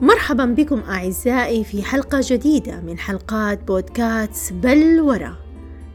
مرحبا 0.00 0.44
بكم 0.44 0.80
أعزائي 0.80 1.64
في 1.64 1.82
حلقة 1.82 2.20
جديدة 2.22 2.80
من 2.80 2.98
حلقات 2.98 3.64
بودكاست 3.64 4.52
بلورة 4.52 5.38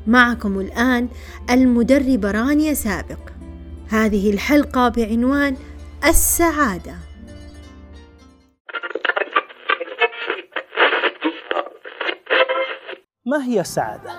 معكم 0.07 0.60
الآن 0.60 1.07
المدربة 1.49 2.31
رانيا 2.31 2.73
سابق. 2.73 3.20
هذه 3.89 4.33
الحلقة 4.33 4.89
بعنوان 4.89 5.55
السعادة. 6.05 6.95
ما 13.25 13.43
هي 13.43 13.61
السعادة؟ 13.61 14.11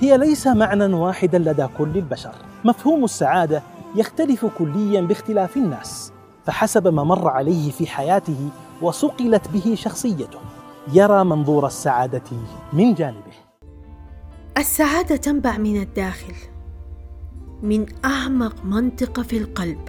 هي 0.00 0.18
ليس 0.18 0.46
معنى 0.46 0.94
واحدا 0.94 1.38
لدى 1.38 1.66
كل 1.78 1.96
البشر. 1.96 2.34
مفهوم 2.64 3.04
السعادة 3.04 3.62
يختلف 3.96 4.46
كليا 4.46 5.00
باختلاف 5.00 5.56
الناس. 5.56 6.12
فحسب 6.48 6.88
ما 6.88 7.04
مر 7.04 7.28
عليه 7.28 7.70
في 7.70 7.86
حياته 7.86 8.48
وصقلت 8.82 9.48
به 9.48 9.74
شخصيته 9.74 10.38
يرى 10.92 11.24
منظور 11.24 11.66
السعادة 11.66 12.22
من 12.72 12.94
جانبه. 12.94 13.32
السعادة 14.58 15.16
تنبع 15.16 15.58
من 15.58 15.82
الداخل 15.82 16.34
من 17.62 17.86
أعمق 18.04 18.64
منطقة 18.64 19.22
في 19.22 19.38
القلب. 19.38 19.88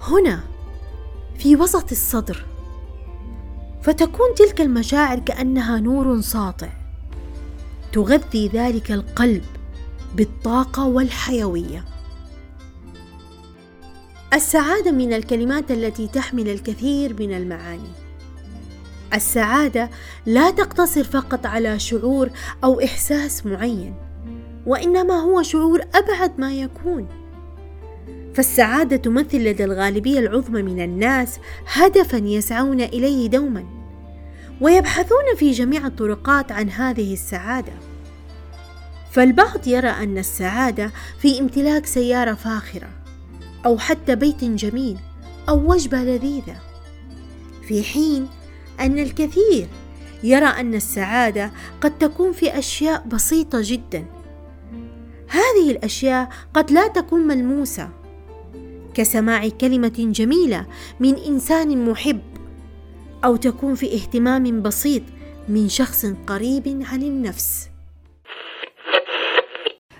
هنا 0.00 0.40
في 1.38 1.56
وسط 1.56 1.90
الصدر 1.90 2.44
فتكون 3.82 4.34
تلك 4.36 4.60
المشاعر 4.60 5.18
كأنها 5.18 5.80
نور 5.80 6.20
ساطع 6.20 6.68
تغذي 7.92 8.48
ذلك 8.48 8.92
القلب 8.92 9.44
بالطاقة 10.14 10.86
والحيوية. 10.86 11.95
السعادة 14.34 14.92
من 14.92 15.12
الكلمات 15.12 15.70
التي 15.70 16.08
تحمل 16.08 16.48
الكثير 16.48 17.16
من 17.20 17.36
المعاني. 17.36 17.92
السعادة 19.14 19.90
لا 20.26 20.50
تقتصر 20.50 21.04
فقط 21.04 21.46
على 21.46 21.78
شعور 21.78 22.30
أو 22.64 22.80
إحساس 22.80 23.46
معين 23.46 23.94
وإنما 24.66 25.14
هو 25.14 25.42
شعور 25.42 25.80
أبعد 25.94 26.40
ما 26.40 26.52
يكون. 26.52 27.08
فالسعادة 28.34 28.96
تمثل 28.96 29.38
لدى 29.38 29.64
الغالبية 29.64 30.18
العظمى 30.18 30.62
من 30.62 30.84
الناس 30.84 31.38
هدفا 31.72 32.16
يسعون 32.16 32.80
إليه 32.80 33.28
دوما 33.28 33.64
ويبحثون 34.60 35.36
في 35.36 35.50
جميع 35.52 35.86
الطرقات 35.86 36.52
عن 36.52 36.70
هذه 36.70 37.12
السعادة. 37.12 37.72
فالبعض 39.10 39.66
يرى 39.68 39.88
أن 39.88 40.18
السعادة 40.18 40.90
في 41.18 41.40
امتلاك 41.40 41.86
سيارة 41.86 42.34
فاخرة 42.34 43.05
أو 43.64 43.78
حتى 43.78 44.16
بيت 44.16 44.44
جميل 44.44 44.98
أو 45.48 45.72
وجبة 45.72 45.98
لذيذة. 45.98 46.56
في 47.68 47.82
حين 47.82 48.28
أن 48.80 48.98
الكثير 48.98 49.68
يرى 50.22 50.46
أن 50.46 50.74
السعادة 50.74 51.52
قد 51.80 51.98
تكون 51.98 52.32
في 52.32 52.58
أشياء 52.58 53.06
بسيطة 53.06 53.58
جدا. 53.62 54.04
هذه 55.28 55.70
الأشياء 55.70 56.28
قد 56.54 56.70
لا 56.70 56.88
تكون 56.88 57.20
ملموسة. 57.20 57.90
كسماع 58.94 59.48
كلمة 59.48 59.94
جميلة 59.98 60.66
من 61.00 61.14
إنسان 61.14 61.90
محب 61.90 62.20
أو 63.24 63.36
تكون 63.36 63.74
في 63.74 63.94
اهتمام 63.94 64.62
بسيط 64.62 65.02
من 65.48 65.68
شخص 65.68 66.06
قريب 66.26 66.82
عن 66.92 67.02
النفس. 67.02 67.68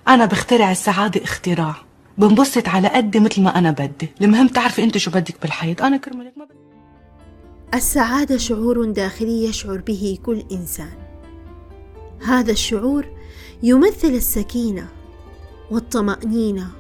أنا 0.09 0.27
بخترع 0.27 0.71
السعادة 0.71 1.25
اختراع. 1.25 1.86
بنبسط 2.19 2.69
على 2.69 2.89
قد 2.89 3.17
مثل 3.17 3.43
ما 3.43 3.59
أنا 3.59 3.71
بدي. 3.71 4.09
المهم 4.21 4.49
تعرفي 4.49 4.85
أنت 4.85 4.99
شو 4.99 5.11
بدك 5.11 5.43
بالحياة. 5.43 5.77
أنا 5.81 5.97
كرمالك 5.97 6.39
ما 6.39 6.45
بدي. 6.45 6.55
السعادة 7.75 8.37
شعور 8.37 8.85
داخلي 8.85 9.45
يشعر 9.45 9.77
به 9.77 10.19
كل 10.23 10.43
إنسان. 10.53 10.93
هذا 12.27 12.53
الشعور 12.53 13.07
يمثل 13.63 14.09
السكينة 14.09 14.89
والطمأنينة 15.71 16.71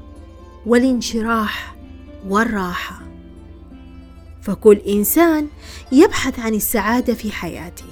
والانشراح 0.66 1.77
والراحة. 2.28 3.03
فكل 4.43 4.77
إنسان 4.77 5.49
يبحث 5.93 6.39
عن 6.39 6.55
السعادة 6.55 7.15
في 7.15 7.33
حياته. 7.33 7.84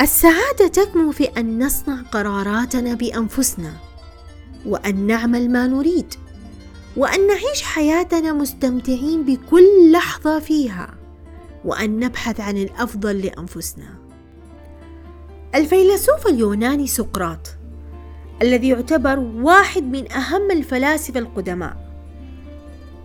السعادة 0.00 0.68
تكمن 0.72 1.12
في 1.12 1.24
أن 1.24 1.64
نصنع 1.64 2.02
قراراتنا 2.02 2.94
بأنفسنا. 2.94 3.85
وأن 4.66 5.06
نعمل 5.06 5.50
ما 5.50 5.66
نريد 5.66 6.14
وأن 6.96 7.26
نعيش 7.26 7.62
حياتنا 7.62 8.32
مستمتعين 8.32 9.24
بكل 9.24 9.92
لحظة 9.92 10.38
فيها 10.38 10.94
وأن 11.64 12.00
نبحث 12.00 12.40
عن 12.40 12.56
الأفضل 12.56 13.20
لأنفسنا. 13.20 13.94
الفيلسوف 15.54 16.26
اليوناني 16.26 16.86
سقراط 16.86 17.56
الذي 18.42 18.68
يعتبر 18.68 19.18
واحد 19.18 19.82
من 19.82 20.12
أهم 20.12 20.50
الفلاسفة 20.50 21.20
القدماء 21.20 21.76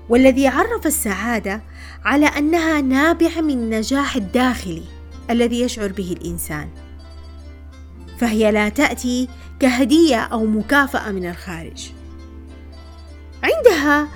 والذي 0.09 0.47
عرف 0.47 0.87
السعادة 0.87 1.61
على 2.05 2.25
أنها 2.25 2.81
نابعة 2.81 3.41
من 3.41 3.53
النجاح 3.53 4.15
الداخلي 4.15 4.83
الذي 5.29 5.61
يشعر 5.61 5.87
به 5.87 6.15
الإنسان. 6.21 6.69
فهي 8.17 8.51
لا 8.51 8.69
تأتي 8.69 9.27
كهدية 9.61 10.19
أو 10.19 10.45
مكافأة 10.45 11.11
من 11.11 11.29
الخارج. 11.29 11.91
عندها 13.43 14.07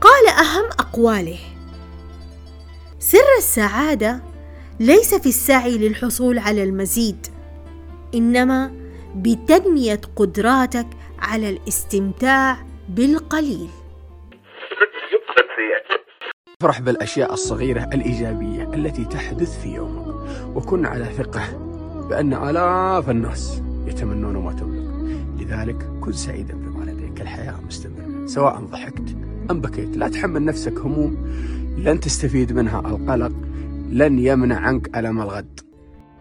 قال 0.00 0.28
أهم 0.28 0.64
أقواله. 0.64 1.38
سر 2.98 3.18
السعادة 3.38 4.22
ليس 4.80 5.14
في 5.14 5.28
السعي 5.28 5.78
للحصول 5.78 6.38
على 6.38 6.62
المزيد 6.62 7.26
إنما 8.14 8.72
بتنمية 9.16 10.00
قدراتك 10.16 10.86
على 11.18 11.50
الاستمتاع 11.50 12.56
بالقليل. 12.88 13.68
افرح 16.60 16.80
بالأشياء 16.80 17.32
الصغيرة 17.32 17.90
الإيجابية 17.94 18.74
التي 18.74 19.04
تحدث 19.04 19.62
في 19.62 19.68
يومك 19.74 20.06
وكن 20.56 20.86
على 20.86 21.04
ثقة 21.04 21.42
بأن 22.08 22.34
آلاف 22.34 23.10
الناس 23.10 23.62
يتمنون 23.86 24.36
ما 24.36 24.52
تملك. 24.52 24.93
لذلك 25.38 25.90
كن 26.00 26.12
سعيدا 26.12 26.54
بما 26.54 26.84
لديك. 26.84 27.20
الحياة 27.20 27.60
مستمرة. 27.66 28.26
سواء 28.26 28.60
ضحكت 28.60 29.16
أم 29.50 29.60
بكيت. 29.60 29.96
لا 29.96 30.08
تحمل 30.08 30.44
نفسك 30.44 30.78
هموم. 30.78 31.16
لن 31.78 32.00
تستفيد 32.00 32.52
منها 32.52 32.80
القلق. 32.80 33.32
لن 33.90 34.18
يمنع 34.18 34.56
عنك 34.56 34.98
ألم 34.98 35.20
الغد. 35.20 35.60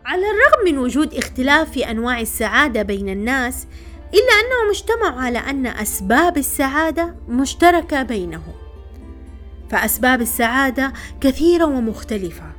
على 0.05 0.21
الرغم 0.21 0.73
من 0.73 0.77
وجود 0.77 1.13
اختلاف 1.13 1.71
في 1.71 1.91
أنواع 1.91 2.21
السعادة 2.21 2.81
بين 2.81 3.09
الناس 3.09 3.67
إلا 4.13 4.33
انهم 4.33 4.69
اجتمعوا 4.69 5.21
على 5.21 5.39
أن 5.39 5.67
أسباب 5.67 6.37
السعادة 6.37 7.15
مشتركة 7.29 8.03
بينهم. 8.03 8.53
فأسباب 9.69 10.21
السعادة 10.21 10.93
كثيرة 11.21 11.65
ومختلفة. 11.65 12.53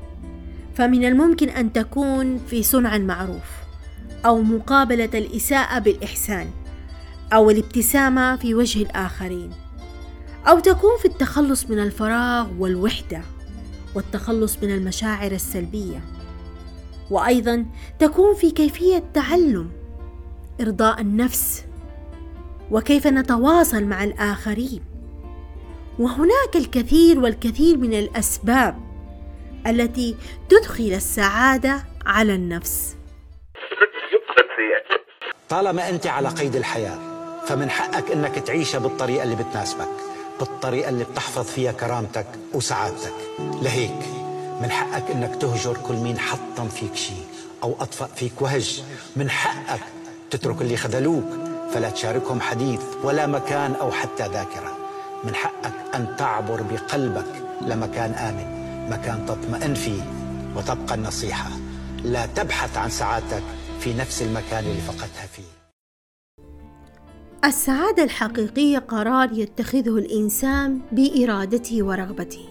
فمن 0.75 1.05
الممكن 1.05 1.49
أن 1.49 1.73
تكون 1.73 2.39
في 2.39 2.63
صنع 2.63 2.97
المعروف 2.97 3.64
أو 4.27 4.43
مقابلة 4.43 5.11
الإساءة 5.15 5.79
بالإحسان 5.79 6.51
أو 7.33 7.51
الابتسامة 7.51 8.37
في 8.37 8.55
وجه 8.55 8.83
الآخرين 8.83 9.51
أو 10.49 10.59
تكون 10.59 10.99
في 10.99 11.05
التخلص 11.05 11.71
من 11.71 11.79
الفراغ 11.79 12.47
والوحدة 12.59 13.23
والتخلص 13.95 14.57
من 14.63 14.71
المشاعر 14.71 15.33
السلبية 15.33 16.01
وأيضا 17.11 17.67
تكون 17.99 18.35
في 18.35 18.51
كيفية 18.51 19.05
تعلم 19.15 19.71
إرضاء 20.61 21.01
النفس 21.01 21.65
وكيف 22.71 23.07
نتواصل 23.07 23.85
مع 23.85 24.05
الآخرين 24.05 24.81
وهناك 25.99 26.57
الكثير 26.57 27.21
والكثير 27.21 27.77
من 27.77 27.95
الأسباب 27.95 28.77
التي 29.67 30.17
تدخل 30.49 30.93
السعادة 30.93 31.85
على 32.07 32.35
النفس 32.35 32.97
طالما 35.55 35.89
أنت 35.89 36.07
على 36.07 36.29
قيد 36.29 36.57
الحياة 36.57 36.99
فمن 37.47 37.71
حقك 37.71 38.11
إنك 38.11 38.35
تعيشها 38.35 38.79
بالطريقة 38.79 39.23
اللي 39.23 39.35
بتناسبك 39.35 39.89
بالطريقة 40.41 40.89
اللي 40.89 41.05
بتحفظ 41.05 41.45
فيها 41.45 41.73
كرامتك 41.73 42.27
وسعادتك. 42.55 43.13
لهيك 43.39 43.99
من 44.63 44.71
حقك 44.71 45.11
إنك 45.11 45.37
تهجر 45.37 45.77
كل 45.89 45.95
مين 45.95 46.19
حطم 46.19 46.69
فيك 46.69 46.95
شيء 46.95 47.25
أو 47.63 47.77
أطفأ 47.81 48.09
فيك 48.17 48.43
وهج. 48.43 48.83
من 49.17 49.31
حقك 49.31 49.81
تترك 50.31 50.61
اللي 50.61 50.77
خذلوك 50.77 51.25
فلا 51.75 51.91
تشاركهم 51.91 52.41
حديث 52.41 52.81
ولا 53.03 53.27
مكان 53.27 53.75
أو 53.75 53.93
حتى 53.93 54.23
ذاكرة. 54.23 54.77
من 55.25 55.35
حقك 55.35 55.73
أن 55.95 56.17
تعبر 56.19 56.63
بقلبك 56.63 57.43
لمكان 57.61 58.13
آمن 58.13 58.47
مكان 58.91 59.27
تطمئن 59.27 59.75
فيه 59.75 60.03
وتبقى 60.57 60.95
النصيحة. 60.95 61.51
لا 62.05 62.27
تبحث 62.27 62.77
عن 62.77 62.91
سعادتك 62.91 63.43
في 63.81 63.95
نفس 63.95 64.23
المكان 64.23 64.65
اللي 64.65 64.81
فقدتها 64.81 65.27
فيه 65.27 65.55
السعادة 67.45 68.03
الحقيقية 68.03 68.79
قرار 68.79 69.33
يتخذه 69.33 69.99
الإنسان 69.99 70.81
بإرادته 70.93 71.83
ورغبته. 71.83 72.49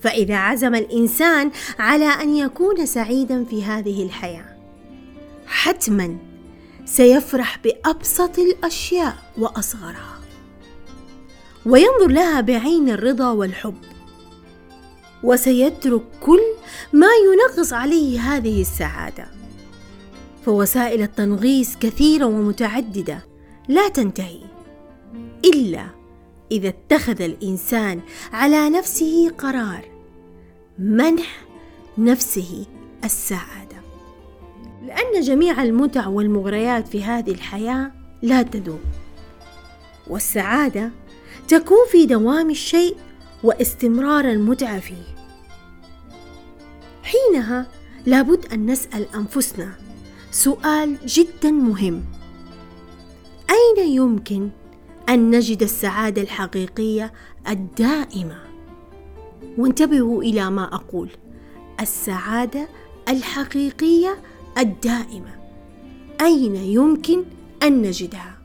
فإذا 0.00 0.36
عزم 0.36 0.74
الإنسان 0.74 1.50
على 1.78 2.04
أن 2.04 2.36
يكون 2.36 2.86
سعيدا 2.86 3.44
في 3.44 3.64
هذه 3.64 4.02
الحياة، 4.02 4.56
حتما 5.46 6.16
سيفرح 6.84 7.58
بأبسط 7.64 8.38
الأشياء 8.38 9.16
وأصغرها، 9.38 10.18
وينظر 11.66 12.08
لها 12.08 12.40
بعين 12.40 12.90
الرضا 12.90 13.30
والحب، 13.30 13.78
وسيترك 15.22 16.02
كل 16.20 16.42
ما 16.92 17.08
ينغص 17.24 17.72
عليه 17.72 18.20
هذه 18.20 18.60
السعادة. 18.60 19.43
فوسائل 20.44 21.02
التنغيص 21.02 21.76
كثيرة 21.76 22.24
ومتعددة 22.24 23.26
لا 23.68 23.88
تنتهي 23.88 24.40
إلا 25.44 25.86
إذا 26.52 26.68
اتخذ 26.68 27.22
الإنسان 27.22 28.00
على 28.32 28.70
نفسه 28.70 29.30
قرار 29.30 29.84
منح 30.78 31.46
نفسه 31.98 32.66
السعادة. 33.04 33.76
لأن 34.86 35.20
جميع 35.20 35.62
المتع 35.62 36.06
والمغريات 36.06 36.88
في 36.88 37.04
هذه 37.04 37.30
الحياة 37.30 37.92
لا 38.22 38.42
تدوم 38.42 38.80
والسعادة 40.06 40.90
تكون 41.48 41.86
في 41.90 42.06
دوام 42.06 42.50
الشيء 42.50 42.96
واستمرار 43.42 44.24
المتعه 44.24 44.80
فيه. 44.80 45.14
حينها 47.02 47.66
لابد 48.06 48.52
أن 48.52 48.66
نسأل 48.66 49.06
أنفسنا 49.14 49.83
سؤال 50.34 50.96
جدا 51.06 51.50
مهم. 51.50 52.04
أين 53.50 53.88
يمكن 53.88 54.50
أن 55.08 55.30
نجد 55.30 55.62
السعادة 55.62 56.22
الحقيقية 56.22 57.12
الدائمة؟ 57.48 58.38
وانتبهوا 59.58 60.22
إلى 60.22 60.50
ما 60.50 60.74
أقول. 60.74 61.10
السعادة 61.80 62.68
الحقيقية 63.08 64.18
الدائمة. 64.58 65.34
أين 66.20 66.56
يمكن 66.56 67.24
أن 67.62 67.82
نجدها؟ 67.82 68.38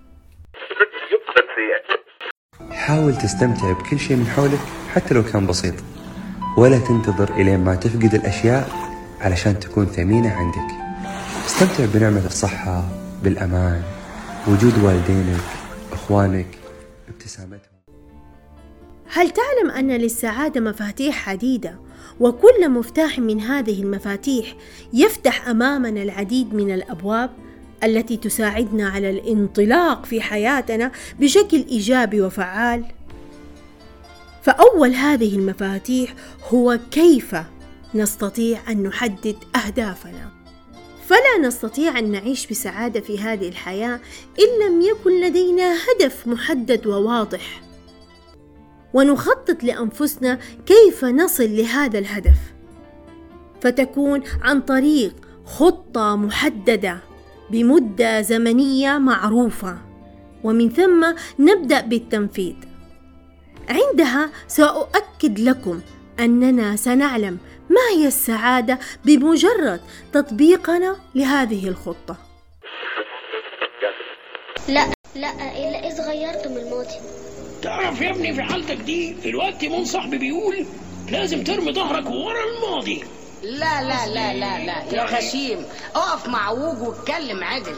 حاول 2.71 3.15
تستمتع 3.15 3.71
بكل 3.71 3.99
شيء 3.99 4.17
من 4.17 4.25
حولك 4.25 4.59
حتى 4.93 5.13
لو 5.13 5.23
كان 5.23 5.47
بسيط. 5.47 5.73
ولا 6.57 6.79
تنتظر 6.79 7.33
إلين 7.33 7.63
ما 7.63 7.75
تفقد 7.75 8.13
الأشياء 8.13 8.69
علشان 9.21 9.59
تكون 9.59 9.85
ثمينة 9.85 10.29
عندك. 10.29 10.78
استمتع 11.49 11.85
بنعمة 11.85 12.25
الصحة 12.25 12.89
بالأمان 13.23 13.81
وجود 14.47 14.83
والدينك 14.83 15.41
إخوانك 15.91 16.47
ابتسامتهم. 17.07 17.79
هل 19.11 19.29
تعلم 19.29 19.71
أن 19.77 19.91
للسعادة 19.91 20.61
مفاتيح 20.61 21.29
عديدة 21.29 21.79
وكل 22.19 22.69
مفتاح 22.69 23.19
من 23.19 23.41
هذه 23.41 23.83
المفاتيح 23.83 24.55
يفتح 24.93 25.47
أمامنا 25.47 26.03
العديد 26.03 26.53
من 26.53 26.73
الأبواب 26.73 27.29
التي 27.83 28.17
تساعدنا 28.17 28.89
على 28.89 29.09
الانطلاق 29.09 30.05
في 30.05 30.21
حياتنا 30.21 30.91
بشكل 31.19 31.65
إيجابي 31.69 32.21
وفعال؟ 32.21 32.85
فأول 34.43 34.93
هذه 34.93 35.35
المفاتيح 35.35 36.13
هو 36.53 36.79
كيف 36.91 37.35
نستطيع 37.95 38.59
أن 38.69 38.83
نحدد 38.83 39.35
أهدافنا. 39.55 40.38
فلا 41.09 41.47
نستطيع 41.47 41.99
أن 41.99 42.11
نعيش 42.11 42.47
بسعادة 42.47 42.99
في 42.99 43.19
هذه 43.19 43.49
الحياة 43.49 43.99
إن 44.39 44.67
لم 44.67 44.81
يكن 44.81 45.21
لدينا 45.21 45.75
هدف 45.75 46.27
محدد 46.27 46.87
وواضح. 46.87 47.61
ونخطط 48.93 49.63
لأنفسنا 49.63 50.39
كيف 50.65 51.05
نصل 51.05 51.57
لهذا 51.57 51.99
الهدف. 51.99 52.37
فتكون 53.61 54.23
عن 54.41 54.61
طريق 54.61 55.15
خطة 55.45 56.15
محددة 56.15 56.99
بمدة 57.51 58.21
زمنية 58.21 58.97
معروفة. 58.97 59.77
ومن 60.43 60.69
ثم 60.69 61.13
نبدأ 61.39 61.81
بالتنفيذ. 61.81 62.55
عندها 63.69 64.29
سأؤكد 64.47 65.39
لكم 65.39 65.79
أننا 66.19 66.75
سنعلم 66.75 67.37
ما 67.69 67.81
هي 67.97 68.07
السعادة 68.07 68.79
بمجرد 69.05 69.81
تطبيقنا 70.13 70.95
لهذه 71.15 71.67
الخطة؟ 71.67 72.15
لا 74.67 74.85
لا 75.15 75.29
إلا 75.31 75.87
إذا 75.87 76.07
غيرتم 76.09 76.57
الماضي 76.57 76.95
تعرف 77.61 78.01
يا 78.01 78.09
ابني 78.11 78.33
في 78.33 78.43
حالتك 78.43 78.75
دي 78.77 79.15
الوقت 79.29 79.65
من 79.65 79.85
صاحبي 79.85 80.17
بيقول 80.17 80.65
لازم 81.11 81.43
ترمي 81.43 81.73
ظهرك 81.73 82.05
ورا 82.05 82.43
الماضي. 82.43 83.03
لا 83.43 83.83
لا 83.83 84.07
لا 84.07 84.33
لا 84.33 84.65
لا. 84.65 84.83
يا 84.93 85.03
غشيم 85.03 85.65
اقف 85.95 86.27
مع 86.27 86.49
ووج 86.49 86.81
واتكلم 86.81 87.43
عدل. 87.43 87.75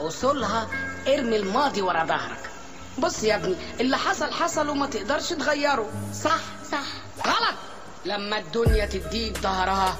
اصولها 0.00 0.68
ارمي 1.08 1.36
الماضي 1.36 1.82
ورا 1.82 2.04
ظهرك. 2.04 2.50
بص 2.98 3.24
يا 3.24 3.34
ابني 3.34 3.56
اللي 3.80 3.96
حصل 3.96 4.32
حصل 4.32 4.68
وما 4.68 4.86
تقدرش 4.86 5.28
تغيره 5.28 5.88
صح؟ 6.24 6.40
صح. 6.72 6.86
غلط. 7.26 7.58
لما 8.06 8.38
الدنيا 8.38 8.86
تديك 8.86 9.38
ظهرها 9.38 9.96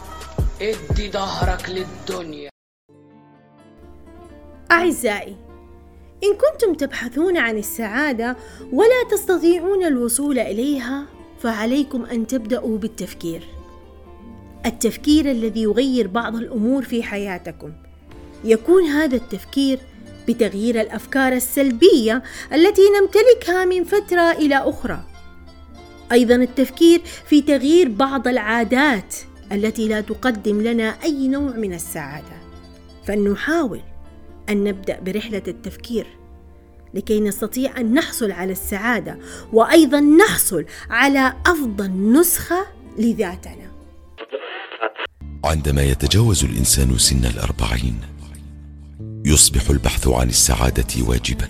ادي 0.63 1.11
ظهرك 1.11 1.69
للدنيا. 1.69 2.51
أعزائي 4.71 5.37
إن 6.25 6.35
كنتم 6.35 6.75
تبحثون 6.75 7.37
عن 7.37 7.59
السعادة 7.59 8.37
ولا 8.73 9.05
تستطيعون 9.11 9.85
الوصول 9.85 10.39
إليها 10.39 11.07
فعليكم 11.43 12.05
أن 12.05 12.27
تبدأوا 12.27 12.79
بالتفكير. 12.79 13.49
التفكير 14.67 15.31
الذي 15.31 15.63
يغير 15.63 16.07
بعض 16.07 16.37
الأمور 16.37 16.83
في 16.83 17.03
حياتكم. 17.03 17.73
يكون 18.45 18.85
هذا 18.85 19.17
التفكير 19.17 19.79
بتغيير 20.29 20.81
الأفكار 20.81 21.33
السلبية 21.33 22.23
التي 22.53 22.83
نمتلكها 23.01 23.65
من 23.65 23.85
فترة 23.85 24.31
إلى 24.31 24.57
أخرى. 24.57 25.14
أيضا 26.13 26.35
التفكير 26.35 27.01
في 27.29 27.43
تغيير 27.43 27.89
بعض 27.89 28.29
العادات 28.29 29.15
التي 29.53 29.89
لا 29.89 30.01
تقدم 30.01 30.61
لنا 30.61 30.89
أي 31.05 31.29
نوع 31.29 31.57
من 31.57 31.75
السعادة. 31.75 32.37
فلنحاول 33.05 33.81
أن 34.49 34.65
نبدأ 34.65 35.01
برحلة 35.01 35.43
التفكير 35.49 36.07
لكي 36.95 37.21
نستطيع 37.21 37.81
أن 37.81 37.95
نحصل 37.95 38.31
على 38.31 38.53
السعادة 38.53 39.19
وأيضا 39.53 40.01
نحصل 40.01 40.65
على 40.91 41.35
أفضل 41.47 41.91
نسخة 41.91 42.67
لذاتنا. 42.99 43.71
عندما 45.45 45.83
يتجاوز 45.83 46.45
الإنسان 46.45 46.99
سن 46.99 47.25
الأربعين 47.25 48.01
يصبح 49.27 49.71
البحث 49.71 50.09
عن 50.09 50.29
السعادة 50.29 51.09
واجبا. 51.09 51.49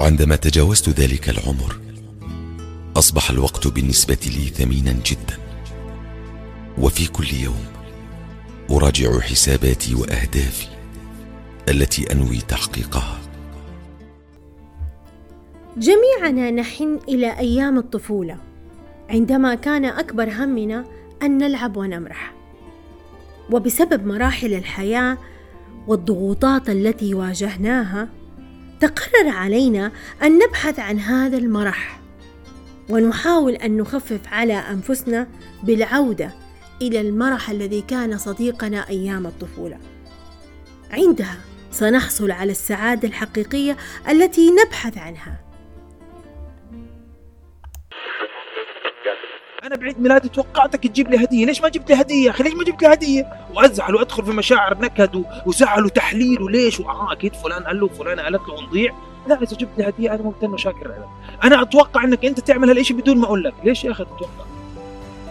عندما 0.00 0.36
تجاوزت 0.36 0.88
ذلك 0.88 1.28
العمر 1.28 1.83
أصبح 2.96 3.30
الوقت 3.30 3.66
بالنسبة 3.66 4.18
لي 4.26 4.48
ثمينا 4.48 4.92
جدا. 4.92 5.38
وفي 6.78 7.06
كل 7.06 7.34
يوم 7.34 7.64
أراجع 8.70 9.20
حساباتي 9.20 9.94
وأهدافي 9.94 10.66
التي 11.68 12.12
أنوي 12.12 12.38
تحقيقها. 12.38 13.18
جميعنا 15.76 16.50
نحن 16.50 17.00
إلى 17.08 17.38
أيام 17.38 17.78
الطفولة 17.78 18.38
عندما 19.10 19.54
كان 19.54 19.84
أكبر 19.84 20.30
همنا 20.30 20.84
أن 21.22 21.38
نلعب 21.38 21.76
ونمرح. 21.76 22.34
وبسبب 23.50 24.06
مراحل 24.06 24.54
الحياة 24.54 25.18
والضغوطات 25.86 26.70
التي 26.70 27.14
واجهناها 27.14 28.08
تقرر 28.80 29.28
علينا 29.28 29.92
أن 30.22 30.38
نبحث 30.38 30.78
عن 30.78 30.98
هذا 31.00 31.36
المرح. 31.36 32.03
ونحاول 32.88 33.52
أن 33.52 33.76
نخفف 33.76 34.20
على 34.32 34.54
أنفسنا 34.54 35.26
بالعودة 35.62 36.30
إلى 36.82 37.00
المرح 37.00 37.50
الذي 37.50 37.80
كان 37.80 38.18
صديقنا 38.18 38.88
أيام 38.88 39.26
الطفولة. 39.26 39.78
عندها 40.90 41.36
سنحصل 41.70 42.30
على 42.30 42.50
السعادة 42.50 43.08
الحقيقية 43.08 43.76
التي 44.08 44.50
نبحث 44.50 44.98
عنها. 44.98 45.40
أنا 49.64 49.76
بعيد 49.76 50.00
ميلادي 50.00 50.28
توقعتك 50.28 50.82
تجيب 50.82 51.10
لي 51.10 51.24
هدية. 51.24 51.46
ليش 51.46 51.62
ما 51.62 51.68
جبت 51.68 51.90
لي 51.90 52.00
هدية 52.00 52.24
يا 52.24 52.30
أخي؟ 52.30 52.42
ليش 52.42 52.54
ما 52.54 52.64
جبت 52.64 52.82
لي 52.82 52.92
هدية؟ 52.92 53.32
وأزعل 53.54 53.94
وأدخل 53.94 54.24
في 54.24 54.30
مشاعر 54.30 54.78
نكد 54.78 55.24
وزعل 55.46 55.84
وتحليل 55.84 56.42
وليش؟ 56.42 56.80
وآه 56.80 57.12
أكيد 57.12 57.34
فلان 57.34 57.64
قال 57.64 57.80
له 57.80 57.88
فلانه 57.88 58.22
قالت 58.22 58.48
له 58.48 58.62
نضيع 58.62 58.94
لا 59.26 59.42
إذا 59.42 59.56
جبت 59.56 59.78
لي 59.78 59.88
هدية 59.88 60.14
أنا 60.14 60.22
ممتن 60.22 60.50
وشاكر 60.50 60.88
لك 60.88 61.08
أنا 61.44 61.62
أتوقع 61.62 62.04
إنك 62.04 62.24
أنت 62.24 62.40
تعمل 62.40 62.68
هالشيء 62.68 62.96
بدون 62.96 63.18
ما 63.18 63.24
أقول 63.24 63.44
لك. 63.44 63.54
ليش 63.64 63.84
يا 63.84 63.90
أخي 63.90 64.04
تتوقع؟ 64.04 64.44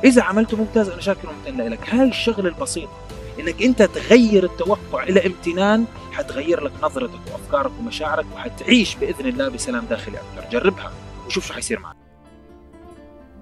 إذا 0.04 0.22
عملته 0.22 0.58
ممتاز 0.58 0.90
أنا 0.90 1.02
شاكر 1.02 1.30
وممتن 1.30 1.70
لك. 1.70 1.90
هاي 1.90 2.08
الشغله 2.08 2.50
البسيطه 2.50 2.92
إنك 3.40 3.64
أنت 3.64 3.82
تغير 3.82 4.44
التوقع 4.44 5.04
إلى 5.04 5.26
امتنان 5.26 5.86
حتغير 6.12 6.64
لك 6.64 6.72
نظرتك 6.84 7.20
وأفكارك 7.32 7.72
ومشاعرك 7.80 8.26
وحتعيش 8.36 8.96
بإذن 8.96 9.28
الله 9.28 9.50
بسلام 9.50 9.86
داخلي 9.86 10.18
أكثر 10.18 10.50
جربها 10.52 10.92
وشوف 11.28 11.48
شو 11.48 11.54
حيصير 11.54 11.80
معك. 11.80 11.96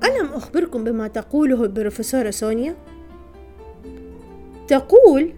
ألم 0.03 0.33
أخبركم 0.33 0.83
بما 0.83 1.07
تقوله 1.07 1.63
البروفيسورة 1.63 2.29
سونيا؟ 2.29 2.75
تقول 4.67 5.33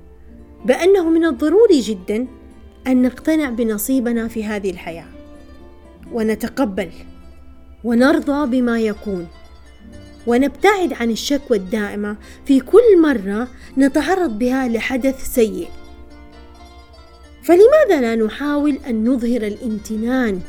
بأنه 0.66 1.10
من 1.10 1.26
الضروري 1.26 1.80
جدا 1.80 2.28
أن 2.88 3.02
نقتنع 3.02 3.50
بنصيبنا 3.50 4.28
في 4.28 4.46
هذه 4.46 4.70
الحياة. 4.70 5.08
ونتقبل 6.12 6.90
ونرضى 7.84 8.62
بما 8.62 8.80
يكون 8.80 9.28
ونبتعد 10.28 10.94
عن 10.94 11.12
الشكوى 11.12 11.58
الدائمة. 11.58 12.18
في 12.46 12.60
كل 12.60 13.02
مرة 13.02 13.48
نتعرض 13.78 14.40
بها 14.40 14.68
لحدث 14.68 15.34
سيء. 15.34 15.68
فلماذا 17.44 18.02
لا 18.02 18.16
نحاول 18.16 18.80
أن 18.90 19.10
نظهر 19.10 19.42
الامتنان 19.48 20.42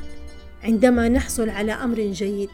عندما 0.64 1.08
نحصل 1.08 1.48
على 1.48 1.72
أمر 1.72 1.96
جيد؟ 1.96 2.50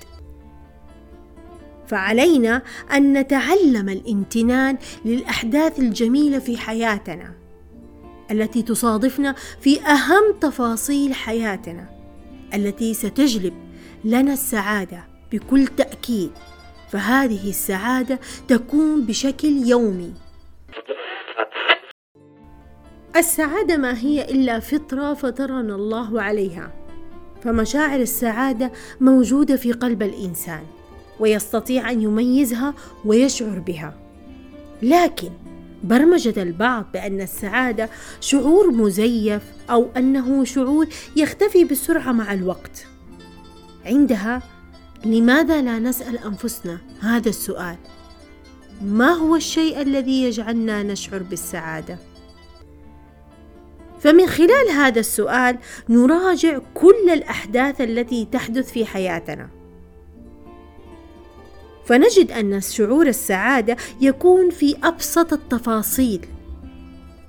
فعلينا 1.87 2.63
أن 2.93 3.13
نتعلم 3.13 3.89
الامتنان 3.89 4.79
للأحداث 5.05 5.79
الجميلة 5.79 6.39
في 6.39 6.57
حياتنا. 6.57 7.35
التي 8.31 8.63
تصادفنا 8.63 9.35
في 9.61 9.81
أهم 9.81 10.35
تفاصيل 10.41 11.15
حياتنا 11.15 11.89
التي 12.55 12.95
ستجلب 12.95 13.55
لنا 14.05 14.33
السعادة 14.33 15.05
بكل 15.33 15.67
تأكيد. 15.67 16.31
فهذه 16.91 17.49
السعادة 17.49 18.21
تكون 18.49 19.07
بشكل 19.07 19.49
يومي. 19.49 20.15
السعادة 23.17 23.77
ما 23.77 23.99
هي 23.99 24.25
إلا 24.25 24.61
فطرة 24.61 25.15
فطرنا 25.15 25.75
الله 25.75 26.23
عليها. 26.23 26.73
فمشاعر 27.43 28.01
السعادة 28.01 28.73
موجودة 29.01 29.57
في 29.57 29.73
قلب 29.73 30.03
الإنسان 30.03 30.63
ويستطيع 31.21 31.91
أن 31.91 32.03
يميزها 32.03 32.75
ويشعر 33.05 33.59
بها. 33.59 33.95
لكن 34.83 35.31
برمجة 35.85 36.43
البعض 36.43 36.87
بأن 36.93 37.21
السعادة 37.21 37.89
شعور 38.21 38.71
مزيف 38.71 39.43
أو 39.71 39.89
أنه 39.97 40.45
شعور 40.45 40.87
يختفي 41.17 41.65
بسرعة 41.65 42.13
مع 42.13 42.33
الوقت. 42.33 42.87
عندها 43.87 44.43
لماذا 45.05 45.63
لا 45.63 45.79
نسأل 45.79 46.19
أنفسنا؟ 46.19 46.79
هذا 47.01 47.29
السؤال. 47.29 47.77
ما 48.83 49.13
هو 49.13 49.37
الشيء 49.37 49.83
الذي 49.83 50.23
يجعلنا 50.23 50.83
نشعر 50.83 51.23
بالسعادة؟ 51.23 51.99
فمن 54.01 54.27
خلال 54.27 54.69
هذا 54.71 55.01
السؤال 55.01 55.59
نراجع 55.89 56.59
كل 56.75 57.11
الأحداث 57.13 57.81
التي 57.81 58.25
تحدث 58.33 58.73
في 58.73 58.87
حياتنا. 58.87 59.60
فنجد 61.91 62.33
أن 62.33 62.61
شعور 62.61 63.07
السعادة 63.07 63.77
يكون 64.01 64.51
في 64.51 64.77
أبسط 64.85 65.33
التفاصيل. 65.33 66.27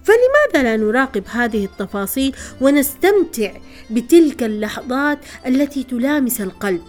فلماذا 0.04 0.64
لا 0.70 0.78
نراقب 0.78 1.24
هذه 1.28 1.66
التفاصيل 1.66 2.36
ونستمتع 2.62 3.52
بتلك 3.90 4.44
اللحظات 4.44 5.20
التي 5.46 5.84
تلامس 5.84 6.42
القلب؟ 6.42 6.82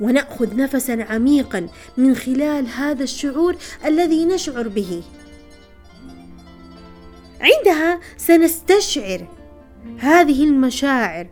ونأخذ 0.00 0.56
نفسا 0.56 1.06
عميقا 1.10 1.68
من 1.96 2.14
خلال 2.14 2.66
هذا 2.66 3.02
الشعور 3.02 3.56
الذي 3.84 4.24
نشعر 4.24 4.68
به. 4.68 5.02
عندها 7.40 8.00
سنستشعر 8.16 9.28
هذه 9.98 10.44
المشاعر 10.44 11.26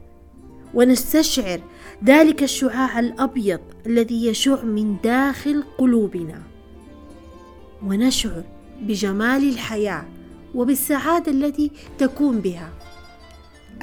ونستشعر 0.74 1.60
ذلك 2.04 2.42
الشعاع 2.42 2.98
الأبيض 2.98 3.60
الذي 3.86 4.26
يشع 4.26 4.62
من 4.62 4.96
داخل 5.04 5.64
قلوبنا. 5.78 6.42
ونشعر 7.82 8.42
بجمال 8.82 9.48
الحياة 9.48 10.04
وبالسعادة 10.54 11.32
التي 11.32 11.70
تكون 11.98 12.40
بها. 12.40 12.70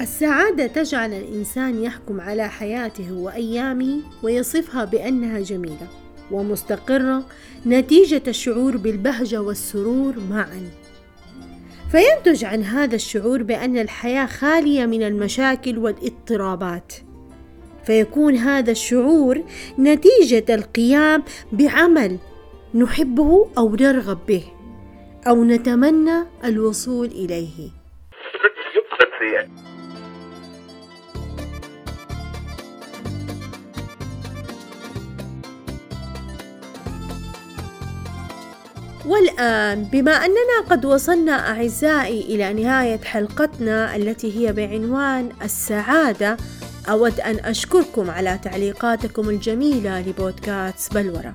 السعادة 0.00 0.66
تجعل 0.66 1.12
الإنسان 1.12 1.82
يحكم 1.82 2.20
على 2.20 2.48
حياته 2.48 3.12
وأيامه 3.12 4.00
ويصفها 4.22 4.84
بأنها 4.84 5.40
جميلة 5.40 5.88
ومستقرة 6.30 7.26
نتيجة 7.66 8.22
الشعور 8.28 8.76
بالبهجة 8.76 9.42
والسرور 9.42 10.14
معا. 10.30 10.70
فينتج 11.90 12.44
عن 12.44 12.62
هذا 12.62 12.94
الشعور 12.94 13.42
بأن 13.42 13.78
الحياة 13.78 14.26
خالية 14.26 14.86
من 14.86 15.02
المشاكل 15.02 15.78
والاضطرابات. 15.78 16.92
فيكون 17.86 18.36
هذا 18.36 18.70
الشعور 18.70 19.42
نتيجة 19.78 20.54
القيام 20.54 21.22
بعمل 21.52 22.18
نحبه 22.74 23.48
أو 23.58 23.74
نرغب 23.74 24.18
به 24.28 24.44
أو 25.28 25.44
نتمنى 25.44 26.24
الوصول 26.44 27.06
إليه. 27.06 27.70
والآن 39.06 39.84
بما 39.84 40.12
أننا 40.12 40.60
قد 40.70 40.84
وصلنا 40.84 41.50
أعزائي 41.50 42.20
إلى 42.20 42.62
نهاية 42.62 43.00
حلقتنا 43.04 43.96
التي 43.96 44.38
هي 44.38 44.52
بعنوان 44.52 45.28
السعادة 45.42 46.36
أود 46.88 47.20
أن 47.20 47.38
أشكركم 47.44 48.10
على 48.10 48.38
تعليقاتكم 48.42 49.28
الجميلة 49.28 50.00
لبودكاست 50.00 50.94
بلورة. 50.94 51.34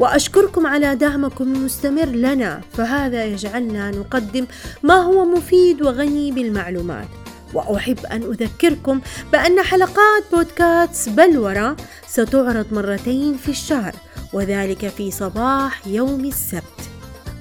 وأشكركم 0.00 0.66
على 0.66 0.94
دعمكم 0.94 1.54
المستمر 1.54 2.06
لنا 2.06 2.60
فهذا 2.72 3.24
يجعلنا 3.24 3.90
نقدم 3.90 4.46
ما 4.82 4.94
هو 4.94 5.24
مفيد 5.24 5.82
وغني 5.82 6.30
بالمعلومات. 6.32 7.08
وأحب 7.54 8.06
أن 8.06 8.22
أذكركم 8.22 9.00
بأن 9.32 9.62
حلقات 9.62 10.24
بودكاست 10.32 11.08
بلورة 11.08 11.76
ستعرض 12.08 12.66
مرتين 12.72 13.36
في 13.36 13.48
الشهر 13.48 13.94
وذلك 14.32 14.88
في 14.88 15.10
صباح 15.10 15.86
يوم 15.86 16.24
السبت. 16.24 16.80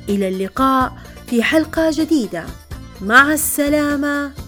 إلى 0.10 0.28
اللقاء 0.28 0.94
في 1.28 1.44
حلقة 1.44 1.92
جديدة. 1.94 2.46
مع 3.02 3.34
السلامة. 3.34 4.45